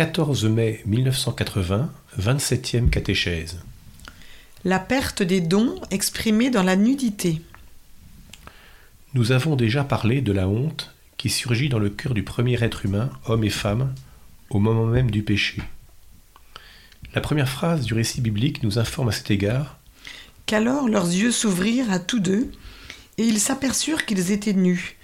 14 0.00 0.46
mai 0.46 0.80
1980, 0.86 1.92
27e 2.18 2.88
catéchèse. 2.88 3.60
La 4.64 4.78
perte 4.78 5.22
des 5.22 5.42
dons 5.42 5.74
exprimée 5.90 6.48
dans 6.48 6.62
la 6.62 6.74
nudité. 6.74 7.42
Nous 9.12 9.32
avons 9.32 9.56
déjà 9.56 9.84
parlé 9.84 10.22
de 10.22 10.32
la 10.32 10.48
honte 10.48 10.94
qui 11.18 11.28
surgit 11.28 11.68
dans 11.68 11.78
le 11.78 11.90
cœur 11.90 12.14
du 12.14 12.22
premier 12.22 12.64
être 12.64 12.86
humain, 12.86 13.10
homme 13.26 13.44
et 13.44 13.50
femme, 13.50 13.92
au 14.48 14.58
moment 14.58 14.86
même 14.86 15.10
du 15.10 15.22
péché. 15.22 15.60
La 17.14 17.20
première 17.20 17.50
phrase 17.50 17.84
du 17.84 17.92
récit 17.92 18.22
biblique 18.22 18.62
nous 18.62 18.78
informe 18.78 19.10
à 19.10 19.12
cet 19.12 19.30
égard 19.30 19.80
qu'alors 20.46 20.88
leurs 20.88 21.08
yeux 21.08 21.30
s'ouvrirent 21.30 21.92
à 21.92 21.98
tous 21.98 22.20
deux, 22.20 22.50
et 23.18 23.24
ils 23.24 23.38
s'aperçurent 23.38 24.06
qu'ils 24.06 24.30
étaient 24.30 24.54
nus. 24.54 24.96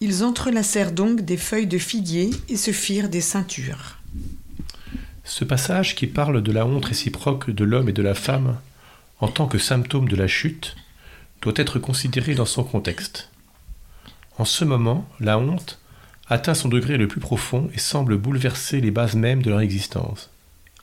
Ils 0.00 0.24
entrelacèrent 0.24 0.92
donc 0.92 1.20
des 1.20 1.36
feuilles 1.36 1.66
de 1.66 1.76
figuier 1.76 2.30
et 2.48 2.56
se 2.56 2.70
firent 2.70 3.10
des 3.10 3.20
ceintures. 3.20 3.99
Ce 5.24 5.44
passage 5.44 5.94
qui 5.94 6.06
parle 6.06 6.42
de 6.42 6.52
la 6.52 6.66
honte 6.66 6.86
réciproque 6.86 7.50
de 7.50 7.64
l'homme 7.64 7.88
et 7.88 7.92
de 7.92 8.02
la 8.02 8.14
femme 8.14 8.58
en 9.20 9.28
tant 9.28 9.46
que 9.46 9.58
symptôme 9.58 10.08
de 10.08 10.16
la 10.16 10.26
chute 10.26 10.76
doit 11.42 11.52
être 11.56 11.78
considéré 11.78 12.34
dans 12.34 12.46
son 12.46 12.64
contexte. 12.64 13.30
En 14.38 14.44
ce 14.44 14.64
moment, 14.64 15.08
la 15.20 15.38
honte 15.38 15.78
atteint 16.28 16.54
son 16.54 16.68
degré 16.68 16.96
le 16.96 17.08
plus 17.08 17.20
profond 17.20 17.68
et 17.74 17.78
semble 17.78 18.16
bouleverser 18.16 18.80
les 18.80 18.90
bases 18.90 19.16
mêmes 19.16 19.42
de 19.42 19.50
leur 19.50 19.60
existence. 19.60 20.30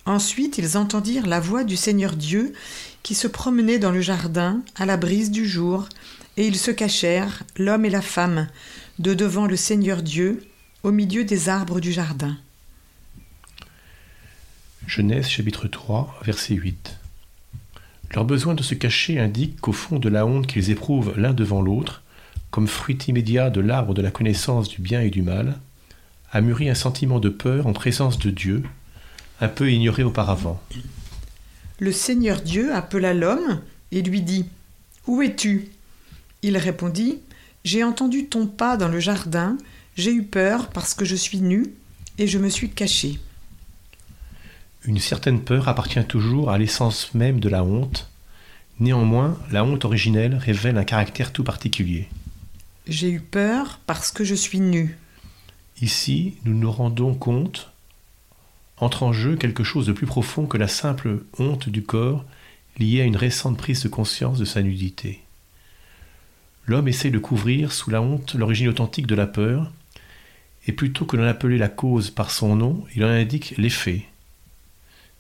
Ensuite, 0.06 0.58
ils 0.58 0.78
entendirent 0.78 1.28
la 1.28 1.40
voix 1.40 1.64
du 1.64 1.76
Seigneur 1.76 2.16
Dieu 2.16 2.54
qui 3.04 3.16
se 3.16 3.28
promenait 3.28 3.80
dans 3.80 3.92
le 3.92 4.02
jardin 4.02 4.62
à 4.76 4.86
la 4.86 4.98
brise 4.98 5.32
du 5.32 5.46
jour, 5.46 5.90
et 6.38 6.46
ils 6.48 6.58
se 6.58 6.72
cachèrent, 6.72 7.44
l'homme 7.58 7.86
et 7.86 7.90
la 7.90 8.02
femme, 8.02 8.48
de 9.00 9.14
devant 9.14 9.48
le 9.48 9.56
Seigneur 9.56 10.02
Dieu, 10.02 10.46
au 10.84 10.92
milieu 10.92 11.24
des 11.24 11.50
arbres 11.50 11.80
du 11.80 11.92
jardin. 11.92 12.38
Genèse 14.88 15.28
chapitre 15.28 15.68
3, 15.68 16.22
verset 16.24 16.54
8. 16.54 16.98
Leur 18.16 18.24
besoin 18.24 18.54
de 18.54 18.64
se 18.64 18.74
cacher 18.74 19.20
indique 19.20 19.60
qu'au 19.60 19.74
fond 19.74 20.00
de 20.00 20.08
la 20.08 20.26
honte 20.26 20.48
qu'ils 20.48 20.72
éprouvent 20.72 21.14
l'un 21.18 21.34
devant 21.34 21.62
l'autre, 21.62 22.04
comme 22.52 22.70
fruit 22.70 22.98
immédiat 23.10 23.50
de 23.50 23.60
l'arbre 23.60 23.94
de 23.94 24.02
la 24.02 24.12
connaissance 24.12 24.70
du 24.70 24.82
bien 24.82 25.02
et 25.02 25.10
du 25.10 25.22
mal, 25.22 25.60
a 26.32 26.40
mûri 26.40 26.70
un 26.70 26.74
sentiment 26.74 27.20
de 27.20 27.28
peur 27.28 27.68
en 27.68 27.74
présence 27.74 28.18
de 28.18 28.30
Dieu, 28.30 28.64
un 29.42 29.50
peu 29.50 29.70
ignoré 29.70 30.04
auparavant. 30.04 30.64
Le 31.80 31.92
Seigneur 31.92 32.40
Dieu 32.40 32.74
appela 32.74 33.14
l'homme 33.14 33.60
et 33.92 34.02
lui 34.02 34.22
dit 34.22 34.46
Où 35.06 35.22
es-tu? 35.22 35.68
Il 36.44 36.56
répondit 36.56 37.20
J'ai 37.66 37.84
entendu 37.84 38.28
ton 38.28 38.48
pas 38.48 38.78
dans 38.78 38.88
le 38.88 39.02
jardin, 39.02 39.58
j'ai 39.98 40.14
eu 40.14 40.24
peur 40.24 40.70
parce 40.70 40.94
que 40.94 41.04
je 41.04 41.16
suis 41.18 41.42
nu 41.42 41.66
et 42.18 42.26
je 42.26 42.38
me 42.38 42.48
suis 42.48 42.70
caché. 42.70 43.20
Une 44.88 45.00
certaine 45.00 45.42
peur 45.42 45.68
appartient 45.68 46.04
toujours 46.06 46.50
à 46.50 46.58
l'essence 46.58 47.14
même 47.14 47.42
de 47.42 47.50
la 47.50 47.62
honte. 47.62 48.10
Néanmoins, 48.80 49.38
la 49.52 49.66
honte 49.66 49.84
originelle 49.84 50.36
révèle 50.36 50.78
un 50.78 50.86
caractère 50.86 51.34
tout 51.34 51.44
particulier. 51.44 52.08
J'ai 52.88 53.12
eu 53.12 53.20
peur 53.20 53.82
parce 53.86 54.12
que 54.12 54.24
je 54.24 54.34
suis 54.34 54.62
nu. 54.62 54.98
Ici, 55.82 56.36
nous 56.46 56.58
nous 56.58 56.72
rendons 56.72 57.16
compte, 57.16 57.70
entre 58.78 59.04
en 59.04 59.12
jeu 59.12 59.36
quelque 59.36 59.66
chose 59.66 59.88
de 59.88 59.92
plus 59.92 60.08
profond 60.08 60.46
que 60.46 60.58
la 60.58 60.70
simple 60.70 61.26
honte 61.38 61.68
du 61.68 61.84
corps 61.84 62.24
liée 62.78 63.02
à 63.02 63.06
une 63.06 63.18
récente 63.18 63.58
prise 63.58 63.84
de 63.84 63.90
conscience 63.90 64.40
de 64.40 64.46
sa 64.46 64.64
nudité. 64.64 65.22
L'homme 66.66 66.88
essaie 66.88 67.12
de 67.12 67.20
couvrir 67.20 67.74
sous 67.74 67.90
la 67.90 68.02
honte 68.02 68.36
l'origine 68.36 68.70
authentique 68.70 69.08
de 69.08 69.16
la 69.16 69.28
peur, 69.28 69.70
et 70.66 70.72
plutôt 70.72 71.04
que 71.04 71.18
d'en 71.18 71.24
appeler 71.24 71.58
la 71.58 71.68
cause 71.68 72.10
par 72.10 72.32
son 72.32 72.56
nom, 72.56 72.86
il 72.96 73.04
en 73.04 73.10
indique 73.10 73.54
l'effet. 73.58 74.06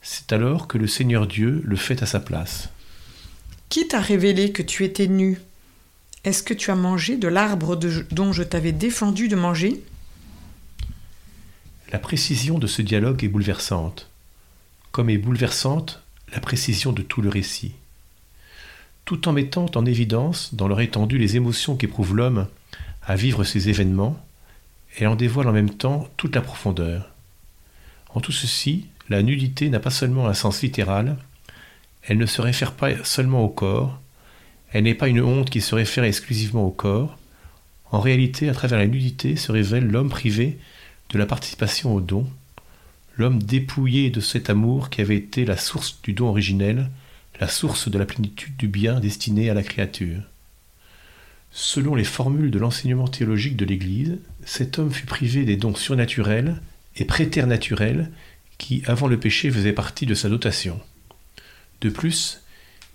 C'est 0.09 0.31
alors 0.31 0.69
que 0.69 0.77
le 0.77 0.87
Seigneur 0.87 1.27
Dieu 1.27 1.61
le 1.65 1.75
fait 1.75 2.01
à 2.01 2.05
sa 2.05 2.21
place. 2.21 2.69
Qui 3.67 3.89
t'a 3.89 3.99
révélé 3.99 4.53
que 4.53 4.61
tu 4.63 4.85
étais 4.85 5.07
nu? 5.07 5.37
Est-ce 6.23 6.43
que 6.43 6.53
tu 6.53 6.71
as 6.71 6.75
mangé 6.75 7.17
de 7.17 7.27
l'arbre 7.27 7.75
dont 7.75 8.31
je 8.31 8.43
t'avais 8.43 8.71
défendu 8.71 9.27
de 9.27 9.35
manger? 9.35 9.83
La 11.91 11.99
précision 11.99 12.57
de 12.57 12.67
ce 12.67 12.81
dialogue 12.81 13.21
est 13.25 13.27
bouleversante, 13.27 14.09
comme 14.93 15.09
est 15.09 15.17
bouleversante 15.17 16.01
la 16.31 16.39
précision 16.39 16.93
de 16.93 17.01
tout 17.01 17.21
le 17.21 17.27
récit. 17.27 17.73
Tout 19.03 19.27
en 19.27 19.33
mettant 19.33 19.65
en 19.75 19.85
évidence 19.85 20.53
dans 20.53 20.69
leur 20.69 20.79
étendue 20.79 21.17
les 21.17 21.35
émotions 21.35 21.75
qu'éprouve 21.75 22.15
l'homme 22.15 22.47
à 23.05 23.17
vivre 23.17 23.43
ces 23.43 23.67
événements, 23.67 24.17
elle 24.97 25.07
en 25.07 25.15
dévoile 25.15 25.49
en 25.49 25.53
même 25.53 25.75
temps 25.75 26.07
toute 26.15 26.33
la 26.33 26.41
profondeur. 26.41 27.11
En 28.15 28.21
tout 28.21 28.31
ceci, 28.31 28.85
la 29.09 29.23
nudité 29.23 29.69
n'a 29.69 29.79
pas 29.79 29.89
seulement 29.89 30.27
un 30.27 30.33
sens 30.33 30.61
littéral, 30.61 31.17
elle 32.03 32.17
ne 32.17 32.25
se 32.25 32.41
réfère 32.41 32.73
pas 32.73 33.03
seulement 33.03 33.43
au 33.43 33.49
corps, 33.49 33.99
elle 34.71 34.83
n'est 34.83 34.95
pas 34.95 35.07
une 35.07 35.21
honte 35.21 35.49
qui 35.49 35.61
se 35.61 35.75
réfère 35.75 36.03
exclusivement 36.03 36.65
au 36.65 36.71
corps. 36.71 37.17
En 37.91 37.99
réalité, 37.99 38.49
à 38.49 38.53
travers 38.53 38.79
la 38.79 38.87
nudité 38.87 39.35
se 39.35 39.51
révèle 39.51 39.87
l'homme 39.87 40.09
privé 40.09 40.57
de 41.09 41.17
la 41.17 41.25
participation 41.25 41.95
au 41.95 42.01
don, 42.01 42.27
l'homme 43.17 43.41
dépouillé 43.41 44.09
de 44.09 44.19
cet 44.19 44.49
amour 44.49 44.89
qui 44.89 45.01
avait 45.01 45.15
été 45.15 45.45
la 45.45 45.57
source 45.57 45.99
du 46.03 46.13
don 46.13 46.27
originel, 46.27 46.89
la 47.39 47.47
source 47.47 47.89
de 47.89 47.97
la 47.97 48.05
plénitude 48.05 48.57
du 48.57 48.67
bien 48.67 48.99
destiné 48.99 49.49
à 49.49 49.53
la 49.53 49.63
créature. 49.63 50.21
Selon 51.51 51.95
les 51.95 52.03
formules 52.03 52.51
de 52.51 52.59
l'enseignement 52.59 53.07
théologique 53.07 53.55
de 53.55 53.65
l'Église, 53.65 54.19
cet 54.45 54.79
homme 54.79 54.91
fut 54.91 55.05
privé 55.05 55.45
des 55.45 55.55
dons 55.55 55.75
surnaturels 55.75 56.61
et 56.97 57.05
préternaturels 57.05 58.11
qui, 58.57 58.83
avant 58.85 59.07
le 59.07 59.19
péché, 59.19 59.51
faisait 59.51 59.73
partie 59.73 60.05
de 60.05 60.13
sa 60.13 60.29
dotation. 60.29 60.79
De 61.81 61.89
plus, 61.89 62.41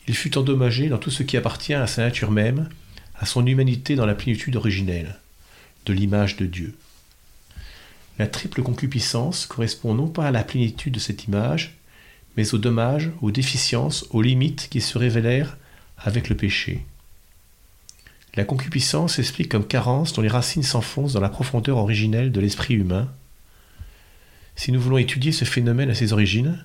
il 0.09 0.17
fut 0.17 0.37
endommagé 0.37 0.89
dans 0.89 0.99
tout 0.99 1.11
ce 1.11 1.23
qui 1.23 1.37
appartient 1.37 1.75
à 1.75 1.87
sa 1.87 2.03
nature 2.03 2.31
même, 2.31 2.69
à 3.17 3.27
son 3.27 3.47
humanité 3.47 3.95
dans 3.95 4.07
la 4.07 4.15
plénitude 4.15 4.57
originelle, 4.57 5.19
de 5.87 5.93
l'image 5.93 6.37
de 6.37 6.47
Dieu. 6.47 6.77
La 8.19 8.27
triple 8.27 8.63
concupiscence 8.63 9.47
correspond 9.47 9.95
non 9.95 10.09
pas 10.09 10.27
à 10.27 10.31
la 10.33 10.45
plénitude 10.45 10.95
de 10.95 10.99
cette 10.99 11.25
image, 11.25 11.77
mais 12.37 12.55
aux 12.55 12.59
dommages, 12.59 13.11
aux 13.21 13.31
déficiences, 13.31 14.07
aux 14.11 14.23
limites 14.23 14.69
qui 14.71 14.81
se 14.81 14.99
révélèrent 14.99 15.57
avec 15.99 16.29
le 16.29 16.37
péché. 16.37 16.85
La 18.35 18.45
concupiscence 18.45 19.17
s'explique 19.17 19.51
comme 19.51 19.67
carence 19.67 20.15
dont 20.15 20.23
les 20.23 20.29
racines 20.29 20.63
s'enfoncent 20.63 21.13
dans 21.13 21.21
la 21.21 21.29
profondeur 21.29 21.77
originelle 21.77 22.33
de 22.33 22.41
l'esprit 22.41 22.75
humain, 22.75 23.09
si 24.57 24.73
nous 24.73 24.81
voulons 24.81 24.99
étudier 24.99 25.33
ce 25.33 25.45
phénomène 25.45 25.91
à 25.91 25.95
ses 25.95 26.13
origines, 26.13 26.65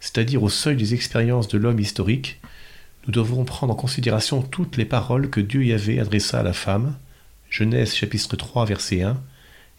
c'est-à-dire 0.00 0.42
au 0.42 0.48
seuil 0.48 0.76
des 0.76 0.94
expériences 0.94 1.48
de 1.48 1.58
l'homme 1.58 1.78
historique, 1.78 2.40
nous 3.06 3.12
devrons 3.12 3.44
prendre 3.44 3.72
en 3.72 3.76
considération 3.76 4.42
toutes 4.42 4.76
les 4.76 4.84
paroles 4.84 5.30
que 5.30 5.40
Dieu 5.40 5.64
y 5.64 5.72
avait 5.72 6.00
adressa 6.00 6.40
à 6.40 6.42
la 6.42 6.52
femme, 6.52 6.96
Genèse 7.48 7.94
chapitre 7.94 8.36
3 8.36 8.66
verset 8.66 9.02
1, 9.02 9.20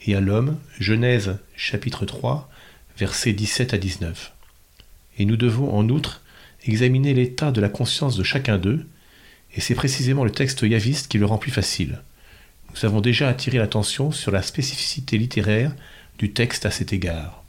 et 0.06 0.16
à 0.16 0.20
l'homme, 0.20 0.58
Genèse 0.80 1.38
chapitre 1.56 2.06
3 2.06 2.50
versets 2.98 3.34
17 3.34 3.74
à 3.74 3.78
19. 3.78 4.34
Et 5.18 5.26
nous 5.26 5.38
devons 5.38 5.74
en 5.74 5.88
outre 5.90 6.22
examiner 6.66 7.14
l'état 7.14 7.52
de 7.52 7.62
la 7.62 7.70
conscience 7.70 8.16
de 8.16 8.24
chacun 8.24 8.58
d'eux, 8.58 8.86
et 9.56 9.62
c'est 9.62 9.76
précisément 9.76 10.24
le 10.24 10.32
texte 10.32 10.62
yaviste 10.62 11.08
qui 11.08 11.18
le 11.18 11.26
rend 11.26 11.38
plus 11.38 11.52
facile. 11.52 12.02
Nous 12.74 12.86
avons 12.86 13.02
déjà 13.02 13.28
attiré 13.28 13.58
l'attention 13.58 14.12
sur 14.12 14.32
la 14.32 14.42
spécificité 14.42 15.18
littéraire 15.18 15.74
du 16.18 16.32
texte 16.32 16.66
à 16.66 16.72
cet 16.72 16.94
égard. 16.94 17.41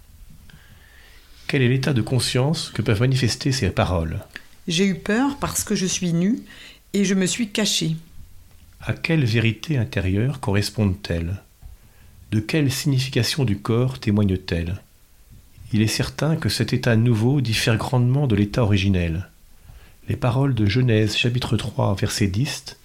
Quel 1.52 1.60
est 1.60 1.68
l'état 1.68 1.92
de 1.92 2.00
conscience 2.00 2.70
que 2.70 2.80
peuvent 2.80 3.02
manifester 3.02 3.52
ces 3.52 3.68
paroles 3.68 4.20
J'ai 4.68 4.86
eu 4.86 4.94
peur 4.94 5.36
parce 5.36 5.64
que 5.64 5.74
je 5.74 5.84
suis 5.84 6.14
nu 6.14 6.40
et 6.94 7.04
je 7.04 7.12
me 7.12 7.26
suis 7.26 7.50
caché. 7.50 7.96
À 8.80 8.94
quelle 8.94 9.26
vérité 9.26 9.76
intérieure 9.76 10.40
correspondent-elles? 10.40 11.42
De 12.30 12.40
quelle 12.40 12.72
signification 12.72 13.44
du 13.44 13.58
corps 13.58 13.98
témoignent-elles? 13.98 14.80
Il 15.74 15.82
est 15.82 15.88
certain 15.88 16.36
que 16.36 16.48
cet 16.48 16.72
état 16.72 16.96
nouveau 16.96 17.42
diffère 17.42 17.76
grandement 17.76 18.26
de 18.26 18.34
l'état 18.34 18.62
originel. 18.62 19.28
Les 20.08 20.16
paroles 20.16 20.54
de 20.54 20.64
Genèse 20.64 21.18
chapitre 21.18 21.58
3 21.58 21.96
verset 21.96 22.28
10 22.28 22.78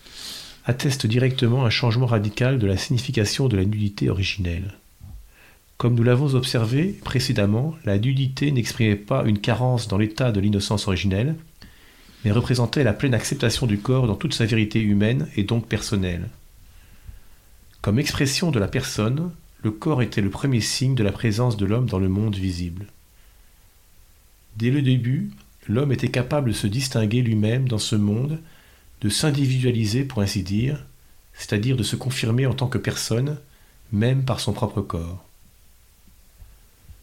attestent 0.65 1.07
directement 1.07 1.65
un 1.65 1.69
changement 1.69 2.05
radical 2.05 2.59
de 2.59 2.67
la 2.67 2.75
signification 2.75 3.47
de 3.47 3.55
la 3.55 3.63
nudité 3.63 4.09
originelle. 4.09 4.73
Comme 5.77 5.93
nous 5.93 6.03
l'avons 6.03 6.33
observé 6.33 6.97
précédemment, 7.03 7.75
la 7.85 7.99
nudité 7.99 8.51
n'exprimait 8.51 8.95
pas 8.95 9.23
une 9.25 9.39
carence 9.39 9.87
dans 9.87 9.99
l'état 9.99 10.31
de 10.31 10.39
l'innocence 10.39 10.87
originelle, 10.87 11.35
mais 12.25 12.31
représentait 12.31 12.83
la 12.83 12.93
pleine 12.93 13.13
acceptation 13.13 13.67
du 13.67 13.77
corps 13.77 14.07
dans 14.07 14.15
toute 14.15 14.33
sa 14.33 14.45
vérité 14.45 14.79
humaine 14.81 15.27
et 15.35 15.43
donc 15.43 15.67
personnelle. 15.67 16.29
Comme 17.83 17.99
expression 17.99 18.49
de 18.49 18.57
la 18.57 18.67
personne, 18.67 19.31
le 19.61 19.69
corps 19.69 20.01
était 20.01 20.21
le 20.21 20.31
premier 20.31 20.61
signe 20.61 20.95
de 20.95 21.03
la 21.03 21.11
présence 21.11 21.57
de 21.57 21.65
l'homme 21.67 21.87
dans 21.87 21.99
le 21.99 22.09
monde 22.09 22.35
visible. 22.35 22.87
Dès 24.55 24.71
le 24.71 24.81
début, 24.81 25.29
l'homme 25.67 25.91
était 25.91 26.09
capable 26.09 26.49
de 26.49 26.55
se 26.55 26.65
distinguer 26.65 27.21
lui-même 27.21 27.67
dans 27.67 27.77
ce 27.77 27.95
monde, 27.95 28.39
de 29.01 29.09
s'individualiser 29.09 30.05
pour 30.05 30.23
ainsi 30.23 30.41
dire, 30.41 30.83
c'est-à-dire 31.33 31.77
de 31.77 31.83
se 31.83 31.95
confirmer 31.95 32.47
en 32.47 32.55
tant 32.55 32.67
que 32.67 32.79
personne, 32.79 33.37
même 33.91 34.25
par 34.25 34.39
son 34.39 34.53
propre 34.53 34.81
corps. 34.81 35.26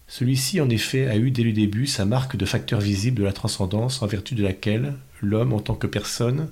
Celui-ci, 0.06 0.61
en 0.61 0.69
effet, 0.69 1.09
a 1.09 1.17
eu 1.17 1.31
dès 1.31 1.43
le 1.43 1.53
début 1.53 1.87
sa 1.87 2.05
marque 2.05 2.37
de 2.37 2.45
facteur 2.45 2.81
visible 2.81 3.21
de 3.21 3.25
la 3.25 3.33
transcendance 3.33 4.03
en 4.03 4.06
vertu 4.06 4.35
de 4.35 4.43
laquelle 4.43 4.95
l'homme, 5.23 5.53
en 5.53 5.61
tant 5.61 5.75
que 5.75 5.87
personne, 5.87 6.49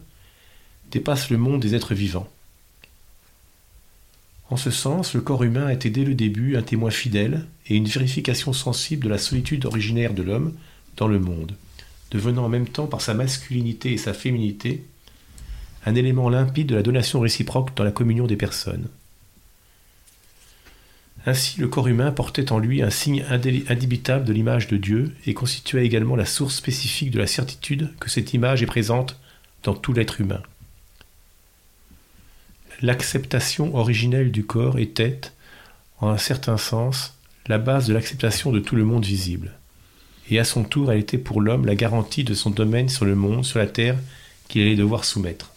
dépasse 0.91 1.31
le 1.31 1.39
monde 1.39 1.61
des 1.61 1.75
êtres 1.75 1.95
vivants. 1.95 2.29
En 4.51 4.57
ce 4.57 4.71
sens, 4.71 5.15
le 5.15 5.23
corps 5.23 5.45
humain 5.45 5.67
a 5.67 5.73
été 5.73 5.89
dès 5.89 6.05
le 6.05 6.15
début 6.15 6.57
un 6.57 6.63
témoin 6.63 6.91
fidèle 6.91 7.47
et 7.69 7.77
une 7.77 7.87
vérification 7.87 8.53
sensible 8.53 9.05
de 9.05 9.09
la 9.09 9.19
solitude 9.19 9.65
originaire 9.65 10.13
de 10.13 10.23
l'homme 10.23 10.55
dans 10.97 11.09
le 11.09 11.19
monde, 11.19 11.55
devenant 12.11 12.45
en 12.45 12.49
même 12.51 12.69
temps 12.69 12.87
par 12.87 13.01
sa 13.01 13.15
masculinité 13.15 13.93
et 13.93 13.99
sa 13.99 14.13
féminité 14.13 14.85
un 15.87 15.95
élément 15.95 16.29
limpide 16.29 16.69
de 16.69 16.75
la 16.75 16.83
donation 16.83 17.21
réciproque 17.21 17.75
dans 17.75 17.85
la 17.85 17.91
communion 17.91 18.27
des 18.27 18.37
personnes. 18.37 18.89
Ainsi, 21.25 21.61
le 21.61 21.69
corps 21.69 21.87
humain 21.87 22.11
portait 22.11 22.51
en 22.51 22.59
lui 22.59 22.83
un 22.83 22.91
signe 22.91 23.25
indébitable 23.31 24.25
de 24.25 24.33
l'image 24.33 24.67
de 24.67 24.77
Dieu 24.77 25.15
et 25.25 25.35
constituait 25.35 25.87
également 25.87 26.17
la 26.17 26.27
source 26.27 26.57
spécifique 26.57 27.13
de 27.13 27.21
la 27.21 27.29
certitude 27.29 27.91
que 28.01 28.11
cette 28.11 28.35
image 28.35 28.63
est 28.63 28.67
présente 28.67 29.17
dans 29.63 29.75
tout 29.75 29.93
l'être 29.93 30.21
humain. 30.21 30.43
L'acceptation 32.81 33.77
originelle 33.77 34.33
du 34.33 34.45
corps 34.45 34.81
était, 34.81 35.21
en 36.01 36.09
un 36.09 36.19
certain 36.19 36.57
sens, 36.57 37.17
la 37.47 37.59
base 37.59 37.87
de 37.87 37.95
l'acceptation 37.95 38.51
de 38.51 38.59
tout 38.59 38.75
le 38.75 38.85
monde 38.85 39.05
visible. 39.05 39.53
Et 40.31 40.41
à 40.41 40.45
son 40.45 40.65
tour, 40.65 40.91
elle 40.91 40.99
était 40.99 41.19
pour 41.19 41.41
l'homme 41.41 41.67
la 41.67 41.77
garantie 41.77 42.25
de 42.25 42.35
son 42.35 42.51
domaine 42.51 42.89
sur 42.89 43.05
le 43.05 43.15
monde, 43.15 43.45
sur 43.45 43.61
la 43.61 43.67
terre, 43.67 43.97
qu'il 44.49 44.63
allait 44.63 44.75
devoir 44.75 45.05
soumettre. 45.05 45.53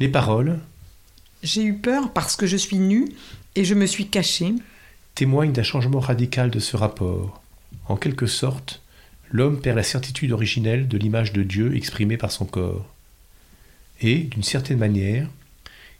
Les 0.00 0.08
paroles 0.08 0.58
J'ai 1.44 1.62
eu 1.62 1.74
peur 1.74 2.12
parce 2.12 2.34
que 2.34 2.46
je 2.46 2.56
suis 2.56 2.78
nu 2.78 3.08
et 3.56 3.64
je 3.64 3.74
me 3.74 3.86
suis 3.86 4.08
caché 4.08 4.54
témoignent 5.14 5.52
d'un 5.52 5.62
changement 5.62 6.00
radical 6.00 6.50
de 6.50 6.60
ce 6.60 6.76
rapport. 6.76 7.42
En 7.88 7.96
quelque 7.96 8.26
sorte, 8.26 8.80
l'homme 9.30 9.60
perd 9.60 9.76
la 9.76 9.82
certitude 9.82 10.32
originelle 10.32 10.88
de 10.88 10.96
l'image 10.96 11.32
de 11.32 11.42
Dieu 11.42 11.76
exprimée 11.76 12.16
par 12.16 12.30
son 12.30 12.44
corps. 12.44 12.86
Et, 14.00 14.18
d'une 14.18 14.42
certaine 14.42 14.78
manière, 14.78 15.28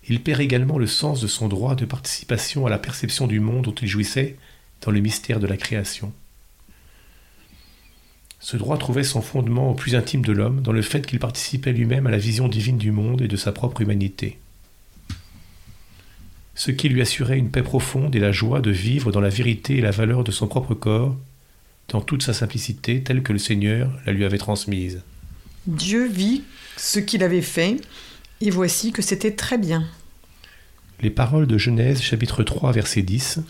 il 0.08 0.22
perd 0.22 0.40
également 0.40 0.78
le 0.78 0.86
sens 0.86 1.20
de 1.20 1.26
son 1.26 1.48
droit 1.48 1.74
de 1.74 1.84
participation 1.84 2.66
à 2.66 2.70
la 2.70 2.78
perception 2.78 3.26
du 3.26 3.40
monde 3.40 3.64
dont 3.64 3.74
il 3.74 3.88
jouissait 3.88 4.36
dans 4.80 4.90
le 4.90 5.00
mystère 5.00 5.40
de 5.40 5.46
la 5.46 5.56
création. 5.56 6.12
Ce 8.38 8.56
droit 8.56 8.78
trouvait 8.78 9.04
son 9.04 9.20
fondement 9.20 9.70
au 9.70 9.74
plus 9.74 9.96
intime 9.96 10.24
de 10.24 10.32
l'homme 10.32 10.62
dans 10.62 10.72
le 10.72 10.80
fait 10.80 11.06
qu'il 11.06 11.18
participait 11.18 11.72
lui-même 11.72 12.06
à 12.06 12.10
la 12.10 12.16
vision 12.16 12.48
divine 12.48 12.78
du 12.78 12.90
monde 12.90 13.20
et 13.20 13.28
de 13.28 13.36
sa 13.36 13.52
propre 13.52 13.82
humanité 13.82 14.38
ce 16.60 16.70
qui 16.70 16.90
lui 16.90 17.00
assurait 17.00 17.38
une 17.38 17.50
paix 17.50 17.62
profonde 17.62 18.14
et 18.14 18.18
la 18.18 18.32
joie 18.32 18.60
de 18.60 18.70
vivre 18.70 19.12
dans 19.12 19.22
la 19.22 19.30
vérité 19.30 19.78
et 19.78 19.80
la 19.80 19.92
valeur 19.92 20.24
de 20.24 20.30
son 20.30 20.46
propre 20.46 20.74
corps, 20.74 21.16
dans 21.88 22.02
toute 22.02 22.22
sa 22.22 22.34
simplicité 22.34 23.00
telle 23.00 23.22
que 23.22 23.32
le 23.32 23.38
Seigneur 23.38 23.90
la 24.04 24.12
lui 24.12 24.26
avait 24.26 24.36
transmise. 24.36 25.00
Dieu 25.66 26.06
vit 26.06 26.42
ce 26.76 26.98
qu'il 26.98 27.22
avait 27.22 27.40
fait, 27.40 27.80
et 28.42 28.50
voici 28.50 28.92
que 28.92 29.00
c'était 29.00 29.30
très 29.30 29.56
bien. 29.56 29.86
Les 31.00 31.08
paroles 31.08 31.46
de 31.46 31.56
Genèse 31.56 32.02
chapitre 32.02 32.42
3 32.42 32.72
verset 32.72 33.00
10 33.00 33.40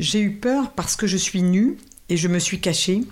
J'ai 0.00 0.20
eu 0.20 0.32
peur 0.32 0.72
parce 0.72 0.96
que 0.96 1.06
je 1.06 1.16
suis 1.16 1.42
nu 1.42 1.76
et 2.08 2.16
je 2.16 2.26
me 2.26 2.40
suis 2.40 2.58
caché 2.58 3.02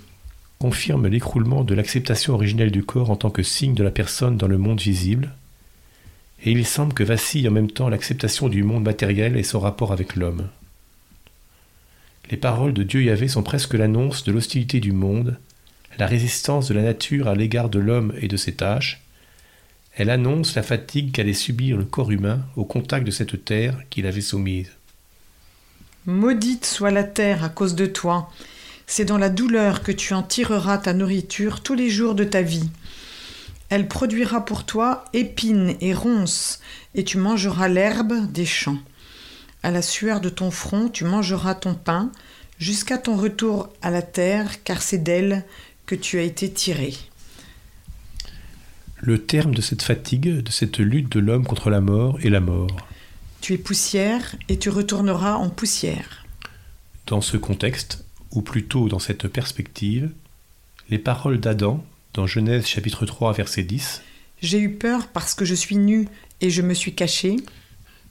confirment 0.58 1.06
l'écroulement 1.06 1.62
de 1.62 1.74
l'acceptation 1.74 2.34
originelle 2.34 2.72
du 2.72 2.82
corps 2.82 3.10
en 3.10 3.16
tant 3.16 3.30
que 3.30 3.44
signe 3.44 3.74
de 3.74 3.84
la 3.84 3.92
personne 3.92 4.38
dans 4.38 4.48
le 4.48 4.58
monde 4.58 4.80
visible, 4.80 5.34
et 6.44 6.50
il 6.50 6.66
semble 6.66 6.94
que 6.94 7.02
vacille 7.02 7.48
en 7.48 7.52
même 7.52 7.70
temps 7.70 7.88
l'acceptation 7.88 8.48
du 8.48 8.62
monde 8.62 8.84
matériel 8.84 9.36
et 9.36 9.42
son 9.42 9.60
rapport 9.60 9.92
avec 9.92 10.16
l'homme. 10.16 10.48
Les 12.30 12.36
paroles 12.36 12.72
de 12.72 12.82
Dieu 12.82 13.02
Yahvé 13.02 13.28
sont 13.28 13.42
presque 13.42 13.74
l'annonce 13.74 14.24
de 14.24 14.32
l'hostilité 14.32 14.80
du 14.80 14.92
monde, 14.92 15.38
la 15.98 16.06
résistance 16.06 16.68
de 16.68 16.74
la 16.74 16.82
nature 16.82 17.28
à 17.28 17.34
l'égard 17.34 17.70
de 17.70 17.78
l'homme 17.78 18.12
et 18.20 18.28
de 18.28 18.36
ses 18.36 18.54
tâches. 18.54 19.00
Elle 19.94 20.10
annonce 20.10 20.54
la 20.54 20.62
fatigue 20.62 21.12
qu'allait 21.12 21.32
subir 21.32 21.76
le 21.76 21.84
corps 21.84 22.10
humain 22.10 22.44
au 22.56 22.64
contact 22.64 23.06
de 23.06 23.10
cette 23.10 23.44
terre 23.44 23.78
qu'il 23.88 24.06
avait 24.06 24.20
soumise. 24.20 24.70
Maudite 26.04 26.66
soit 26.66 26.90
la 26.90 27.04
terre 27.04 27.42
à 27.42 27.48
cause 27.48 27.74
de 27.74 27.86
toi. 27.86 28.30
C'est 28.86 29.04
dans 29.04 29.18
la 29.18 29.30
douleur 29.30 29.82
que 29.82 29.92
tu 29.92 30.14
en 30.14 30.22
tireras 30.22 30.78
ta 30.78 30.92
nourriture 30.92 31.62
tous 31.62 31.74
les 31.74 31.90
jours 31.90 32.14
de 32.14 32.24
ta 32.24 32.42
vie. 32.42 32.70
Elle 33.68 33.88
produira 33.88 34.44
pour 34.44 34.64
toi 34.64 35.04
épines 35.12 35.76
et 35.80 35.92
ronces, 35.92 36.60
et 36.94 37.04
tu 37.04 37.18
mangeras 37.18 37.68
l'herbe 37.68 38.30
des 38.30 38.46
champs. 38.46 38.78
À 39.62 39.70
la 39.70 39.82
sueur 39.82 40.20
de 40.20 40.28
ton 40.28 40.50
front, 40.50 40.88
tu 40.88 41.04
mangeras 41.04 41.54
ton 41.54 41.74
pain, 41.74 42.12
jusqu'à 42.58 42.98
ton 42.98 43.16
retour 43.16 43.68
à 43.82 43.90
la 43.90 44.02
terre, 44.02 44.62
car 44.62 44.80
c'est 44.82 44.98
d'elle 45.02 45.44
que 45.86 45.96
tu 45.96 46.18
as 46.18 46.22
été 46.22 46.50
tiré. 46.50 46.94
Le 48.98 49.24
terme 49.24 49.54
de 49.54 49.60
cette 49.60 49.82
fatigue, 49.82 50.42
de 50.42 50.50
cette 50.50 50.78
lutte 50.78 51.10
de 51.12 51.20
l'homme 51.20 51.46
contre 51.46 51.68
la 51.68 51.80
mort 51.80 52.18
est 52.22 52.30
la 52.30 52.40
mort. 52.40 52.76
Tu 53.40 53.52
es 53.52 53.58
poussière 53.58 54.36
et 54.48 54.58
tu 54.58 54.70
retourneras 54.70 55.34
en 55.34 55.50
poussière. 55.50 56.24
Dans 57.06 57.20
ce 57.20 57.36
contexte, 57.36 58.04
ou 58.32 58.42
plutôt 58.42 58.88
dans 58.88 58.98
cette 58.98 59.28
perspective, 59.28 60.10
les 60.88 60.98
paroles 60.98 61.40
d'Adam 61.40 61.84
dans 62.16 62.26
Genèse 62.26 62.66
chapitre 62.66 63.04
3 63.04 63.34
verset 63.34 63.62
10, 63.62 64.02
J'ai 64.40 64.58
eu 64.58 64.72
peur 64.72 65.08
parce 65.08 65.34
que 65.34 65.44
je 65.44 65.54
suis 65.54 65.76
nu 65.76 66.08
et 66.40 66.48
je 66.48 66.62
me 66.62 66.72
suis 66.72 66.94
caché, 66.94 67.36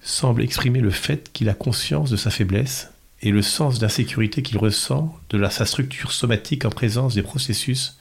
semble 0.01 0.43
exprimer 0.43 0.79
le 0.79 0.91
fait 0.91 1.31
qu'il 1.33 1.49
a 1.49 1.55
conscience 1.55 2.11
de 2.11 2.15
sa 2.15 2.29
faiblesse 2.29 2.91
et 3.23 3.31
le 3.31 3.41
sens 3.41 3.79
d'insécurité 3.79 4.43
qu'il 4.43 4.59
ressent 4.59 5.17
de 5.31 5.39
la, 5.39 5.49
sa 5.49 5.65
structure 5.65 6.11
somatique 6.11 6.65
en 6.65 6.69
présence 6.69 7.15
des 7.15 7.23
processus 7.23 7.97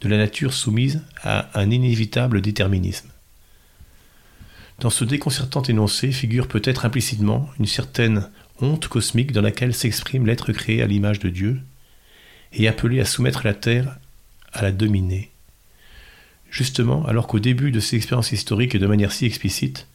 de 0.00 0.08
la 0.08 0.16
nature 0.16 0.52
soumise 0.52 1.02
à 1.24 1.50
un 1.58 1.72
inévitable 1.72 2.40
déterminisme. 2.40 3.10
Dans 4.78 4.90
ce 4.90 5.04
déconcertant 5.04 5.62
énoncé 5.62 6.12
figure 6.12 6.46
peut-être 6.46 6.84
implicitement 6.84 7.50
une 7.58 7.66
certaine 7.66 8.30
honte 8.60 8.86
cosmique 8.86 9.32
dans 9.32 9.42
laquelle 9.42 9.74
s'exprime 9.74 10.24
l'être 10.24 10.52
créé 10.52 10.82
à 10.82 10.86
l'image 10.86 11.18
de 11.18 11.30
Dieu 11.30 11.60
et 12.52 12.68
appelé 12.68 13.00
à 13.00 13.04
soumettre 13.04 13.44
la 13.44 13.54
terre 13.54 13.98
à 14.52 14.62
la 14.62 14.70
dominer. 14.70 15.32
Justement, 16.50 17.04
alors 17.06 17.26
qu'au 17.26 17.38
début 17.38 17.70
de 17.70 17.80
ses 17.80 17.96
expériences 17.96 18.32
historiques 18.32 18.74
et 18.74 18.78
de 18.78 18.86
manière 18.86 19.12
si 19.12 19.26
explicite, 19.26 19.86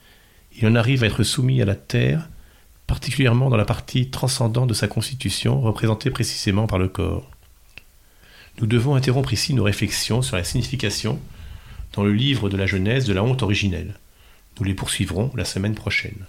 il 0.56 0.68
en 0.68 0.76
arrive 0.76 1.04
à 1.04 1.08
être 1.08 1.24
soumis 1.24 1.62
à 1.62 1.66
la 1.66 1.76
terre, 1.76 2.30
particulièrement 2.86 3.50
dans 3.50 3.58
la 3.58 3.66
partie 3.66 4.10
transcendante 4.10 4.70
de 4.70 4.74
sa 4.74 4.88
constitution, 4.88 5.62
représentée 5.62 6.12
précisément 6.12 6.68
par 6.68 6.80
le 6.80 6.88
corps. 6.88 7.30
Nous 8.60 8.68
devons 8.68 8.96
interrompre 8.96 9.34
ici 9.34 9.54
nos 9.54 9.63
réflexions 9.63 10.22
sur 10.22 10.38
la 10.38 10.44
signification, 10.44 11.20
dans 11.94 12.04
le 12.04 12.13
livre 12.13 12.50
de 12.50 12.58
la 12.58 12.68
Genèse, 12.68 13.06
de 13.06 13.13
la 13.13 13.24
honte 13.24 13.42
originelle. 13.42 13.96
Nous 14.60 14.63
les 14.63 14.75
poursuivrons 14.75 15.32
la 15.36 15.46
semaine 15.46 15.75
prochaine. 15.75 16.25